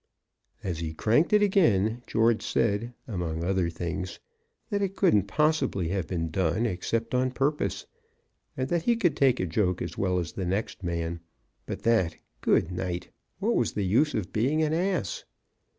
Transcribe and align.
As 0.63 0.79
he 0.79 0.95
cranked 0.95 1.31
it 1.31 1.43
again, 1.43 2.01
George 2.07 2.43
said, 2.43 2.91
among 3.07 3.43
other 3.43 3.69
things, 3.69 4.19
that 4.71 4.81
it 4.81 4.95
couldn't 4.95 5.27
possibly 5.27 5.89
have 5.89 6.07
been 6.07 6.31
done 6.31 6.65
except 6.65 7.13
on 7.13 7.29
purpose, 7.29 7.85
and 8.57 8.67
that 8.69 8.81
he 8.81 8.95
could 8.95 9.15
take 9.15 9.39
a 9.39 9.45
joke 9.45 9.79
as 9.79 9.99
well 9.99 10.17
as 10.17 10.31
the 10.31 10.45
next 10.47 10.81
man, 10.81 11.19
but 11.67 11.83
that, 11.83 12.17
good 12.41 12.71
night, 12.71 13.09
what 13.37 13.53
was 13.55 13.73
the 13.73 13.85
use 13.85 14.15
of 14.15 14.33
being 14.33 14.63
an 14.63 14.73
ass? 14.73 15.23